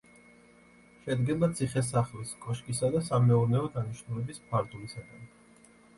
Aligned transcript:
შედგება 1.01 1.49
ციხე-სახლის, 1.59 2.31
კოშკისა 2.45 2.91
და 2.97 3.03
სამეურნეო 3.11 3.69
დანიშნულების 3.77 4.45
ფარდულისაგან. 4.49 5.29